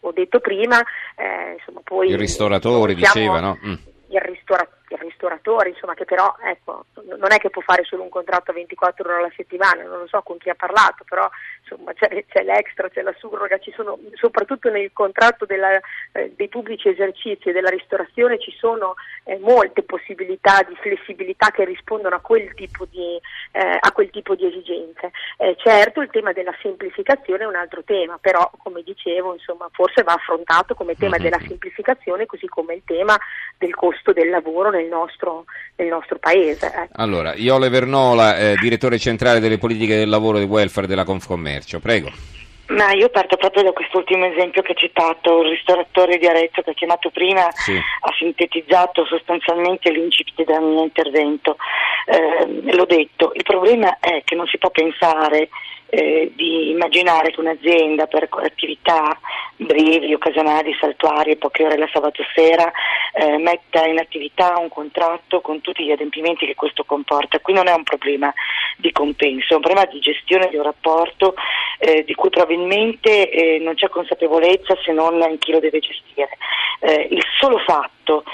ho 0.00 0.12
detto 0.12 0.40
prima, 0.40 0.80
eh, 1.16 1.54
insomma, 1.58 1.80
poi, 1.82 2.10
I 2.10 2.16
ristoratori 2.16 2.94
dicevano. 2.94 3.58
Mm. 3.64 3.74
Il 4.10 4.20
ristoratore 4.20 4.77
ristoratore, 5.00 5.70
insomma, 5.70 5.94
che 5.94 6.04
però 6.04 6.34
ecco, 6.42 6.86
non 7.04 7.32
è 7.32 7.38
che 7.38 7.50
può 7.50 7.62
fare 7.62 7.84
solo 7.84 8.02
un 8.02 8.08
contratto 8.08 8.50
a 8.50 8.54
24 8.54 9.04
ore 9.04 9.18
alla 9.18 9.32
settimana, 9.36 9.82
non 9.82 10.00
lo 10.00 10.06
so 10.06 10.22
con 10.22 10.38
chi 10.38 10.50
ha 10.50 10.54
parlato, 10.54 11.04
però 11.08 11.28
insomma, 11.60 11.92
c'è, 11.92 12.24
c'è 12.26 12.42
l'extra, 12.42 12.88
c'è 12.88 13.02
la 13.02 13.14
surroga, 13.18 13.58
ci 13.58 13.72
sono, 13.72 13.98
soprattutto 14.14 14.70
nel 14.70 14.90
contratto 14.92 15.44
della, 15.44 15.78
eh, 16.12 16.32
dei 16.34 16.48
pubblici 16.48 16.88
esercizi 16.88 17.48
e 17.48 17.52
della 17.52 17.68
ristorazione 17.68 18.38
ci 18.38 18.52
sono 18.58 18.94
eh, 19.24 19.38
molte 19.38 19.82
possibilità 19.82 20.62
di 20.66 20.76
flessibilità 20.76 21.50
che 21.50 21.64
rispondono 21.64 22.16
a 22.16 22.20
quel 22.20 22.54
tipo 22.54 22.86
di, 22.86 23.20
eh, 23.52 23.78
a 23.78 23.92
quel 23.92 24.10
tipo 24.10 24.34
di 24.34 24.46
esigenze. 24.46 25.10
Eh, 25.36 25.56
certo 25.58 26.00
il 26.00 26.10
tema 26.10 26.32
della 26.32 26.54
semplificazione 26.62 27.44
è 27.44 27.46
un 27.46 27.56
altro 27.56 27.82
tema, 27.82 28.18
però 28.20 28.50
come 28.58 28.82
dicevo 28.82 29.34
insomma, 29.34 29.68
forse 29.72 30.02
va 30.02 30.12
affrontato 30.12 30.74
come 30.74 30.94
tema 30.94 31.16
mm-hmm. 31.16 31.22
della 31.22 31.40
semplificazione 31.46 32.26
così 32.26 32.46
come 32.46 32.74
il 32.74 32.82
tema 32.84 33.16
del 33.56 33.74
costo 33.74 34.12
del 34.12 34.30
lavoro 34.30 34.70
nel 34.78 34.88
nostro, 34.88 35.44
nel 35.76 35.88
nostro 35.88 36.18
paese. 36.18 36.66
Ecco. 36.66 37.02
Allora, 37.02 37.34
Iole 37.34 37.68
Vernola, 37.68 38.36
eh, 38.38 38.54
direttore 38.60 38.98
centrale 38.98 39.40
delle 39.40 39.58
politiche 39.58 39.96
del 39.96 40.08
lavoro 40.08 40.36
e 40.36 40.40
del 40.40 40.48
welfare 40.48 40.86
della 40.86 41.04
Confcommercio, 41.04 41.80
prego. 41.80 42.10
Ma 42.68 42.92
io 42.92 43.08
parto 43.08 43.36
proprio 43.36 43.62
da 43.62 43.72
quest'ultimo 43.72 44.26
esempio 44.26 44.60
che 44.60 44.72
ha 44.72 44.74
citato, 44.74 45.40
il 45.40 45.50
ristoratore 45.50 46.18
di 46.18 46.26
Arezzo 46.26 46.60
che 46.60 46.70
ha 46.70 46.74
chiamato 46.74 47.08
prima 47.08 47.50
sì. 47.52 47.74
ha 47.74 48.12
sintetizzato 48.18 49.06
sostanzialmente 49.06 49.90
l'incipit 49.90 50.44
del 50.44 50.60
mio 50.60 50.82
intervento. 50.82 51.56
Eh, 52.04 52.74
l'ho 52.74 52.84
detto, 52.84 53.32
il 53.34 53.42
problema 53.42 53.96
è 54.00 54.22
che 54.22 54.34
non 54.34 54.46
si 54.46 54.58
può 54.58 54.68
pensare 54.68 55.48
eh, 55.90 56.32
di 56.34 56.70
immaginare 56.70 57.30
che 57.30 57.40
un'azienda 57.40 58.06
per 58.06 58.28
attività 58.30 59.18
brevi, 59.56 60.12
occasionali, 60.12 60.76
saltuarie, 60.78 61.36
poche 61.36 61.64
ore 61.64 61.78
la 61.78 61.88
sabato 61.92 62.22
sera, 62.34 62.70
eh, 63.14 63.38
metta 63.38 63.84
in 63.86 63.98
attività 63.98 64.58
un 64.58 64.68
contratto 64.68 65.40
con 65.40 65.60
tutti 65.60 65.84
gli 65.84 65.90
adempimenti 65.90 66.46
che 66.46 66.54
questo 66.54 66.84
comporta. 66.84 67.40
Qui 67.40 67.54
non 67.54 67.68
è 67.68 67.72
un 67.72 67.82
problema 67.82 68.32
di 68.76 68.92
compenso, 68.92 69.52
è 69.52 69.56
un 69.56 69.62
problema 69.62 69.88
di 69.90 69.98
gestione 69.98 70.48
di 70.48 70.56
un 70.56 70.62
rapporto 70.62 71.34
eh, 71.78 72.04
di 72.04 72.14
cui 72.14 72.28
probabilmente 72.28 73.30
eh, 73.30 73.58
non 73.58 73.74
c'è 73.74 73.88
consapevolezza 73.88 74.76
se 74.84 74.92
non 74.92 75.14
in 75.28 75.38
chi 75.38 75.52
lo 75.52 75.60
deve 75.60 75.80
gestire. 75.80 76.28
Eh, 76.80 77.08
il 77.10 77.24
solo 77.38 77.58
fatto 77.58 78.24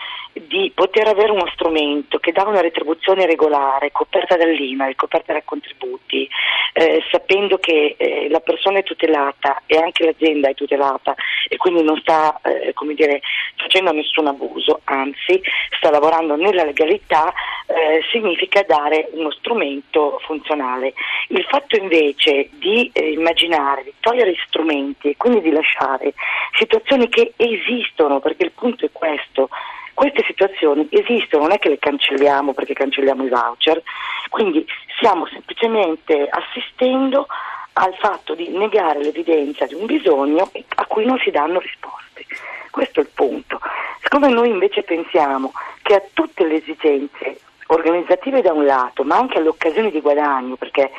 di 0.54 0.70
poter 0.72 1.08
avere 1.08 1.32
uno 1.32 1.50
strumento 1.52 2.18
che 2.18 2.30
dà 2.30 2.44
una 2.46 2.60
retribuzione 2.60 3.26
regolare, 3.26 3.90
coperta 3.90 4.36
dall'IMA, 4.36 4.88
coperta 4.94 5.32
dai 5.32 5.42
contributi, 5.44 6.28
eh, 6.74 7.02
sapendo 7.10 7.58
che 7.58 7.96
eh, 7.98 8.28
la 8.30 8.38
persona 8.38 8.78
è 8.78 8.84
tutelata 8.84 9.62
e 9.66 9.78
anche 9.78 10.04
l'azienda 10.04 10.48
è 10.48 10.54
tutelata 10.54 11.16
e 11.48 11.56
quindi 11.56 11.82
non 11.82 11.98
sta 11.98 12.40
eh, 12.44 12.72
dire, 12.94 13.20
facendo 13.56 13.90
nessun 13.90 14.28
abuso, 14.28 14.80
anzi 14.84 15.42
sta 15.76 15.90
lavorando 15.90 16.36
nella 16.36 16.62
legalità, 16.62 17.32
eh, 17.66 18.00
significa 18.12 18.62
dare 18.62 19.08
uno 19.10 19.32
strumento 19.32 20.20
funzionale. 20.24 20.94
Il 21.30 21.44
fatto 21.48 21.76
invece 21.76 22.50
di 22.52 22.88
eh, 22.94 23.10
immaginare, 23.10 23.82
di 23.82 23.94
togliere 23.98 24.36
strumenti 24.46 25.10
e 25.10 25.16
quindi 25.16 25.40
di 25.40 25.50
lasciare 25.50 26.14
situazioni 26.56 27.08
che 27.08 27.32
esistono, 27.36 28.20
perché 28.20 28.44
il 28.44 28.52
punto 28.52 28.84
è 28.84 28.90
questo, 28.92 29.48
queste 29.94 30.22
situazioni 30.26 30.86
esistono, 30.90 31.44
non 31.44 31.52
è 31.52 31.58
che 31.58 31.70
le 31.70 31.78
cancelliamo 31.78 32.52
perché 32.52 32.74
cancelliamo 32.74 33.24
i 33.24 33.28
voucher, 33.28 33.82
quindi 34.28 34.66
stiamo 34.96 35.26
semplicemente 35.26 36.28
assistendo 36.28 37.26
al 37.74 37.94
fatto 37.96 38.34
di 38.34 38.48
negare 38.48 39.02
l'evidenza 39.02 39.66
di 39.66 39.74
un 39.74 39.86
bisogno 39.86 40.50
a 40.76 40.86
cui 40.86 41.04
non 41.04 41.18
si 41.18 41.30
danno 41.30 41.58
risposte. 41.58 42.26
Questo 42.70 43.00
è 43.00 43.02
il 43.02 43.10
punto. 43.14 43.60
Siccome 44.02 44.28
noi 44.28 44.50
invece 44.50 44.82
pensiamo 44.82 45.52
che 45.82 45.94
a 45.94 46.02
tutte 46.12 46.44
le 46.46 46.56
esigenze 46.56 47.38
organizzative 47.68 48.42
da 48.42 48.52
un 48.52 48.64
lato, 48.64 49.04
ma 49.04 49.16
anche 49.16 49.38
alle 49.38 49.48
occasioni 49.48 49.90
di 49.90 50.00
guadagno, 50.00 50.56
perché 50.56 50.90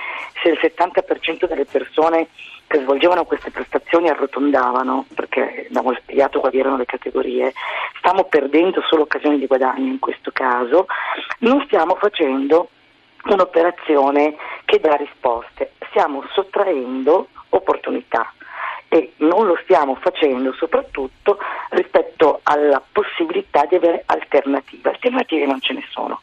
se 0.42 0.50
il 0.50 0.60
70% 0.62 1.48
delle 1.48 1.66
persone 1.66 2.28
che 2.68 2.80
svolgevano 2.80 3.26
queste 3.26 3.52
prestazioni 3.52 4.10
arrotondavano, 4.10 5.06
perché 5.14 5.68
abbiamo 5.68 5.94
spiegato 5.94 6.40
quali 6.40 6.60
erano 6.60 6.78
le 6.78 6.86
categorie, 6.86 7.54
stiamo 7.98 8.24
perdendo 8.26 8.82
solo 8.82 9.04
occasioni 9.04 9.38
di 9.38 9.48
guadagno 9.48 9.86
in 9.86 10.00
questo 10.00 10.32
caso, 10.32 10.88
non 11.40 11.64
stiamo 11.66 11.96
facendo 11.96 12.70
un'operazione 13.24 14.36
che 14.66 14.80
dà 14.80 14.96
risposte, 14.96 15.74
stiamo 15.90 16.24
sottraendo 16.32 17.28
opportunità 17.50 18.32
e 18.88 19.14
non 19.18 19.46
lo 19.46 19.58
stiamo 19.64 19.96
facendo 19.96 20.54
soprattutto 20.54 21.38
rispetto 21.70 22.40
alla 22.44 22.82
possibilità 22.92 23.66
di 23.66 23.76
avere 23.76 24.04
alternative. 24.06 24.90
Alternative 24.90 25.46
non 25.46 25.60
ce 25.60 25.74
ne 25.74 25.84
sono. 25.90 26.20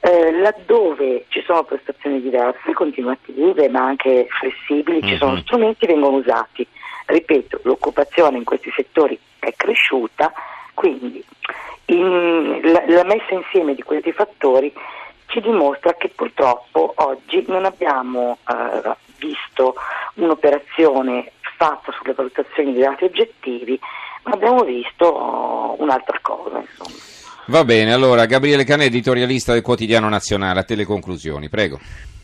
Eh, 0.00 0.32
laddove 0.32 1.24
ci 1.28 1.42
sono 1.44 1.64
prestazioni 1.64 2.20
diverse, 2.20 2.72
continuative 2.72 3.68
ma 3.68 3.84
anche 3.84 4.26
flessibili, 4.28 5.00
mm-hmm. 5.00 5.08
ci 5.08 5.16
sono 5.16 5.32
mhm. 5.32 5.40
strumenti 5.40 5.86
che 5.86 5.92
vengono 5.92 6.16
usati. 6.16 6.66
Ripeto, 7.06 7.60
l'occupazione 7.62 8.36
in 8.36 8.44
questi 8.44 8.70
settori 8.76 9.18
è 9.38 9.52
cresciuta, 9.56 10.32
quindi 10.74 11.24
in, 11.86 12.60
la, 12.62 12.84
la 12.86 13.04
messa 13.04 13.32
insieme 13.32 13.74
di 13.74 13.82
questi 13.82 14.12
fattori 14.12 14.72
ci 15.26 15.40
dimostra 15.40 15.94
che 15.94 16.08
purtroppo 16.08 16.92
oggi 16.96 17.44
non 17.48 17.64
abbiamo 17.64 18.38
eh, 18.48 18.96
visto 19.18 19.74
un'operazione 20.14 21.32
fatta 21.56 21.92
sulle 21.92 22.14
valutazioni 22.14 22.72
di 22.72 22.80
dati 22.80 23.04
oggettivi, 23.04 23.78
ma 24.24 24.32
abbiamo 24.32 24.62
visto 24.62 25.06
oh, 25.06 25.76
un'altra 25.78 26.18
cosa. 26.22 26.58
Insomma. 26.58 27.07
Va 27.48 27.64
bene, 27.64 27.94
allora 27.94 28.26
Gabriele 28.26 28.62
Cane, 28.62 28.84
editorialista 28.84 29.54
del 29.54 29.62
Quotidiano 29.62 30.06
Nazionale, 30.10 30.60
a 30.60 30.64
te 30.64 30.74
le 30.74 30.84
conclusioni, 30.84 31.48
prego. 31.48 31.80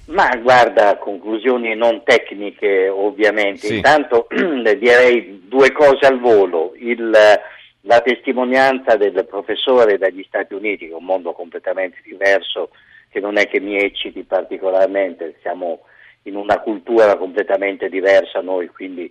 Ma 0.08 0.28
guarda, 0.36 0.98
conclusioni 0.98 1.74
non 1.74 2.02
tecniche 2.04 2.90
ovviamente. 2.90 3.68
Sì. 3.68 3.76
Intanto 3.76 4.26
direi 4.28 5.44
due 5.48 5.72
cose 5.72 6.04
al 6.04 6.20
volo. 6.20 6.74
Il, 6.76 7.08
la 7.08 8.00
testimonianza 8.00 8.96
del 8.96 9.24
professore 9.26 9.96
dagli 9.96 10.22
Stati 10.28 10.52
Uniti, 10.52 10.88
che 10.88 10.92
è 10.92 10.96
un 10.96 11.06
mondo 11.06 11.32
completamente 11.32 12.02
diverso, 12.04 12.68
che 13.08 13.18
non 13.18 13.38
è 13.38 13.48
che 13.48 13.60
mi 13.60 13.78
ecciti 13.78 14.24
particolarmente, 14.24 15.36
siamo 15.40 15.84
in 16.24 16.36
una 16.36 16.60
cultura 16.60 17.16
completamente 17.16 17.88
diversa 17.88 18.42
noi, 18.42 18.66
quindi 18.66 19.10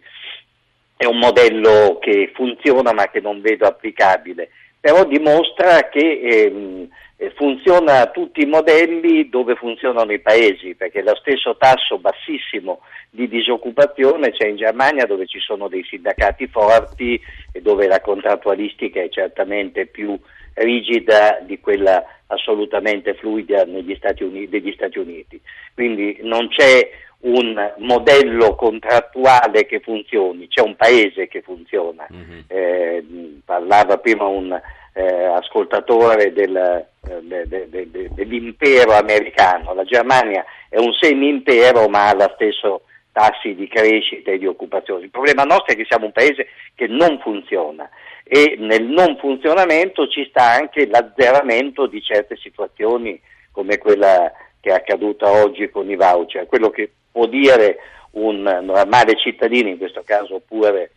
è 0.95 1.05
un 1.05 1.17
modello 1.17 1.97
che 1.99 2.31
funziona 2.35 2.93
ma 2.93 3.09
che 3.09 3.19
non 3.19 3.41
vedo 3.41 3.65
applicabile, 3.65 4.49
però 4.83 5.05
dimostra 5.05 5.87
che 5.87 6.19
ehm, 6.19 6.89
funziona 7.35 8.07
tutti 8.07 8.41
i 8.41 8.45
modelli 8.45 9.29
dove 9.29 9.55
funzionano 9.55 10.11
i 10.11 10.19
paesi, 10.19 10.75
perché 10.75 11.01
lo 11.01 11.15
stesso 11.15 11.55
tasso 11.55 11.99
bassissimo 11.99 12.81
di 13.09 13.29
disoccupazione 13.29 14.31
c'è 14.31 14.47
in 14.47 14.57
Germania 14.57 15.05
dove 15.05 15.25
ci 15.25 15.39
sono 15.39 15.69
dei 15.69 15.85
sindacati 15.85 16.47
forti 16.47 17.17
e 17.53 17.61
dove 17.61 17.87
la 17.87 18.01
contrattualistica 18.01 18.99
è 18.99 19.07
certamente 19.07 19.85
più 19.85 20.19
rigida 20.55 21.39
di 21.41 21.59
quella 21.59 22.03
assolutamente 22.27 23.13
fluida 23.13 23.65
Stati 23.95 24.23
Uniti, 24.23 24.49
degli 24.49 24.73
Stati 24.73 24.99
Uniti. 24.99 25.39
Quindi 25.73 26.19
non 26.21 26.47
c'è 26.49 26.89
un 27.21 27.73
modello 27.77 28.55
contrattuale 28.55 29.65
che 29.65 29.79
funzioni, 29.79 30.47
c'è 30.47 30.61
un 30.61 30.75
paese 30.75 31.27
che 31.27 31.41
funziona. 31.41 32.05
Mm-hmm. 32.11 32.39
Eh, 32.47 33.05
parlava 33.45 33.97
prima 33.97 34.25
un 34.25 34.59
eh, 34.93 35.23
ascoltatore 35.25 36.33
del, 36.33 36.85
de, 37.21 37.47
de, 37.47 37.69
de, 37.69 38.09
dell'impero 38.13 38.93
americano, 38.93 39.73
la 39.73 39.83
Germania 39.83 40.45
è 40.69 40.77
un 40.77 40.93
semi-impero 40.93 41.87
ma 41.87 42.09
ha 42.09 42.13
lo 42.13 42.31
stesso 42.35 42.81
tassi 43.13 43.55
di 43.55 43.67
crescita 43.69 44.31
e 44.31 44.39
di 44.39 44.47
occupazione. 44.47 45.05
Il 45.05 45.11
problema 45.11 45.43
nostro 45.43 45.71
è 45.71 45.77
che 45.77 45.85
siamo 45.85 46.07
un 46.07 46.11
paese 46.11 46.47
che 46.75 46.87
non 46.87 47.19
funziona 47.19 47.89
e 48.23 48.55
nel 48.57 48.83
non 48.83 49.17
funzionamento 49.17 50.07
ci 50.07 50.25
sta 50.29 50.51
anche 50.51 50.87
l'azzeramento 50.87 51.85
di 51.85 52.01
certe 52.01 52.35
situazioni 52.35 53.21
come 53.51 53.77
quella 53.77 54.31
che 54.59 54.69
è 54.69 54.73
accaduta 54.73 55.29
oggi 55.29 55.69
con 55.69 55.89
i 55.89 55.95
voucher. 55.95 56.47
Quello 56.47 56.69
che 56.69 56.91
può 57.11 57.27
dire 57.27 57.77
un 58.11 58.41
normale 58.41 59.15
cittadino, 59.15 59.69
in 59.69 59.77
questo 59.77 60.01
caso 60.03 60.35
oppure 60.35 60.91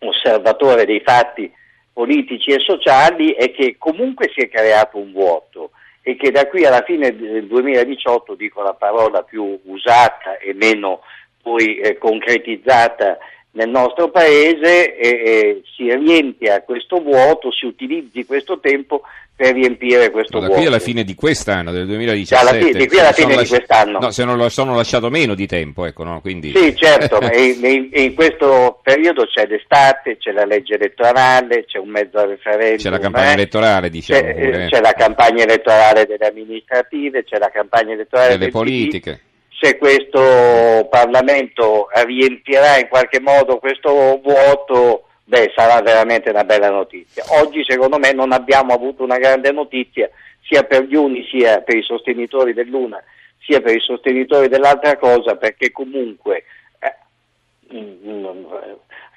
osservatore 0.00 0.84
dei 0.84 1.00
fatti 1.00 1.50
politici 1.92 2.50
e 2.50 2.58
sociali, 2.60 3.32
è 3.32 3.50
che 3.52 3.76
comunque 3.78 4.30
si 4.34 4.40
è 4.40 4.48
creato 4.48 4.98
un 4.98 5.12
vuoto 5.12 5.70
e 6.02 6.16
che 6.16 6.30
da 6.30 6.46
qui 6.48 6.64
alla 6.64 6.82
fine 6.82 7.14
del 7.14 7.46
2018, 7.46 8.34
dico 8.34 8.62
la 8.62 8.74
parola 8.74 9.22
più 9.22 9.58
usata 9.64 10.38
e 10.38 10.54
meno 10.54 11.00
poi 11.42 11.78
eh, 11.78 11.98
concretizzata 11.98 13.18
nel 13.52 13.68
nostro 13.68 14.10
paese 14.10 14.96
e, 14.96 15.08
e 15.08 15.62
si 15.74 15.92
riempia 15.92 16.62
questo 16.62 17.00
vuoto, 17.00 17.50
si 17.50 17.66
utilizzi 17.66 18.24
questo 18.24 18.60
tempo 18.60 19.02
per 19.40 19.54
riempire 19.54 20.10
questo 20.10 20.38
da 20.38 20.46
vuoto. 20.46 20.60
qui 20.60 20.68
alla 20.68 20.78
fine 20.78 21.02
di 21.02 21.14
quest'anno, 21.14 21.72
del 21.72 21.86
2017. 21.86 22.46
Cioè, 22.46 22.60
fine, 22.60 22.78
di 22.78 22.86
qui 22.86 22.98
alla 22.98 23.12
fine 23.12 23.36
di 23.38 23.48
quest'anno. 23.48 23.98
No, 23.98 24.10
se 24.10 24.24
non 24.24 24.36
lo 24.36 24.50
sono 24.50 24.74
lasciato 24.74 25.08
meno 25.08 25.34
di 25.34 25.46
tempo, 25.46 25.86
ecco, 25.86 26.04
no? 26.04 26.20
Quindi... 26.20 26.52
Sì, 26.54 26.76
certo, 26.76 27.20
ma 27.20 27.32
in, 27.34 27.88
in, 27.90 28.14
questo 28.14 28.80
periodo 28.82 29.24
c'è 29.24 29.46
l'estate, 29.46 30.18
c'è 30.18 30.32
la 30.32 30.44
legge 30.44 30.74
elettorale, 30.74 31.64
c'è 31.64 31.78
un 31.78 31.88
mezzo 31.88 32.22
referendum. 32.22 32.76
C'è 32.76 32.90
la 32.90 32.98
campagna 32.98 33.30
eh? 33.30 33.32
elettorale, 33.32 33.88
diciamo. 33.88 34.20
C'è, 34.20 34.34
pure. 34.34 34.66
c'è, 34.68 34.80
la 34.80 34.92
campagna 34.92 35.42
elettorale 35.42 36.04
delle 36.04 36.26
amministrative, 36.26 37.24
c'è 37.24 37.38
la 37.38 37.50
campagna 37.50 37.94
elettorale 37.94 38.36
delle 38.36 38.50
politiche. 38.50 39.12
PD. 39.12 39.28
Se 39.60 39.76
questo 39.76 40.88
Parlamento 40.88 41.88
riempirà 42.06 42.78
in 42.78 42.88
qualche 42.88 43.20
modo 43.20 43.58
questo 43.58 44.18
vuoto 44.22 45.04
beh, 45.24 45.52
sarà 45.54 45.82
veramente 45.82 46.30
una 46.30 46.44
bella 46.44 46.70
notizia. 46.70 47.24
Oggi 47.40 47.62
secondo 47.66 47.98
me 47.98 48.12
non 48.12 48.32
abbiamo 48.32 48.72
avuto 48.72 49.02
una 49.02 49.18
grande 49.18 49.52
notizia 49.52 50.08
sia 50.40 50.62
per 50.62 50.84
gli 50.84 50.94
uni 50.94 51.26
sia 51.30 51.60
per 51.60 51.76
i 51.76 51.82
sostenitori 51.82 52.54
dell'una 52.54 53.02
sia 53.38 53.60
per 53.60 53.74
i 53.76 53.80
sostenitori 53.80 54.48
dell'altra 54.48 54.96
cosa 54.96 55.36
perché 55.36 55.70
comunque 55.72 56.44
eh, 56.78 56.94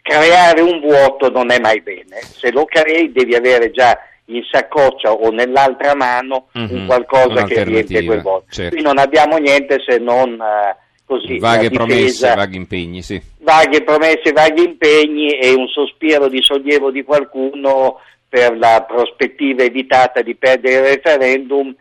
creare 0.02 0.62
un 0.62 0.80
vuoto 0.82 1.30
non 1.30 1.52
è 1.52 1.60
mai 1.60 1.82
bene. 1.82 2.22
Se 2.22 2.52
lo 2.52 2.66
crei 2.66 3.12
devi 3.12 3.36
avere 3.36 3.72
già 3.72 3.98
in 4.26 4.42
saccoccia 4.50 5.12
o 5.12 5.30
nell'altra 5.30 5.96
mano 5.96 6.48
mm-hmm, 6.58 6.76
un 6.76 6.86
qualcosa 6.86 7.44
che 7.44 7.64
riempie 7.64 8.04
quel 8.04 8.22
vuoto. 8.22 8.46
Certo. 8.50 8.76
Qui 8.76 8.84
non 8.84 8.98
abbiamo 8.98 9.38
niente 9.38 9.78
se 9.86 9.98
non... 9.98 10.34
Uh, 10.34 10.82
Così, 11.06 11.38
vaghe 11.38 11.70
promesse, 11.70 12.34
vaghi 12.34 12.56
impegni, 12.56 13.02
sì. 13.02 13.22
Vaghe 13.42 13.84
promesse, 13.84 14.32
vaghi 14.32 14.64
impegni 14.64 15.38
e 15.38 15.54
un 15.54 15.68
sospiro 15.68 16.30
di 16.30 16.42
sollievo 16.42 16.92
di 16.92 17.04
qualcuno 17.04 18.00
per 18.30 18.58
la 18.58 18.86
prospettiva 18.88 19.64
evitata 19.64 20.22
di 20.22 20.34
perdere 20.34 20.76
il 20.76 20.96
referendum, 20.96 21.76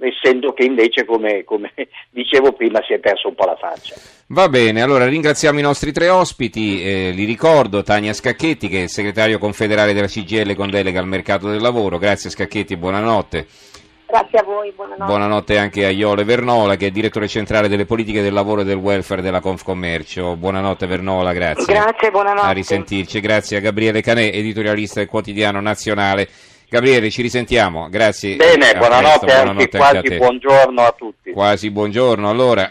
essendo 0.00 0.52
che 0.52 0.64
invece, 0.64 1.04
come, 1.04 1.44
come 1.44 1.72
dicevo 2.10 2.52
prima, 2.52 2.82
si 2.82 2.92
è 2.92 2.98
perso 2.98 3.28
un 3.28 3.34
po' 3.34 3.44
la 3.44 3.56
faccia. 3.56 3.94
Va 4.28 4.48
bene, 4.48 4.82
allora 4.82 5.06
ringraziamo 5.06 5.58
i 5.58 5.62
nostri 5.62 5.92
tre 5.92 6.08
ospiti, 6.08 6.82
eh, 6.82 7.10
li 7.10 7.24
ricordo 7.24 7.82
Tania 7.82 8.12
Scacchetti 8.12 8.68
che 8.68 8.84
è 8.84 8.86
segretario 8.88 9.38
confederale 9.38 9.92
della 9.92 10.06
CGL 10.06 10.54
con 10.54 10.70
delega 10.70 11.00
al 11.00 11.06
mercato 11.06 11.48
del 11.48 11.60
lavoro, 11.60 11.98
grazie 11.98 12.30
Scacchetti, 12.30 12.76
buonanotte. 12.76 13.46
Grazie 14.12 14.40
a 14.40 14.42
voi, 14.42 14.70
buonanotte. 14.72 15.04
Buonanotte 15.06 15.58
anche 15.58 15.86
a 15.86 15.90
Iole 15.90 16.24
Vernola, 16.24 16.76
che 16.76 16.88
è 16.88 16.90
direttore 16.90 17.28
centrale 17.28 17.68
delle 17.68 17.86
politiche 17.86 18.20
del 18.20 18.34
lavoro 18.34 18.60
e 18.60 18.64
del 18.64 18.76
welfare 18.76 19.22
della 19.22 19.40
Confcommercio. 19.40 20.36
Buonanotte 20.36 20.86
Vernola, 20.86 21.32
grazie. 21.32 21.72
Grazie, 21.72 22.10
buonanotte. 22.10 22.46
A 22.46 22.50
risentirci. 22.50 23.20
Grazie 23.20 23.56
a 23.56 23.60
Gabriele 23.60 24.02
Canè, 24.02 24.30
editorialista 24.34 25.00
del 25.00 25.08
quotidiano 25.08 25.62
nazionale. 25.62 26.28
Gabriele, 26.72 27.10
ci 27.10 27.20
risentiamo, 27.20 27.90
grazie. 27.90 28.36
Bene, 28.36 28.72
buonanotte, 28.72 29.26
presto, 29.26 29.26
buonanotte 29.26 29.76
anche, 29.76 29.76
quasi 29.76 30.16
buongiorno 30.16 30.80
a 30.80 30.94
tutti. 30.96 31.30
Quasi 31.32 31.70
buongiorno, 31.70 32.30
allora. 32.30 32.70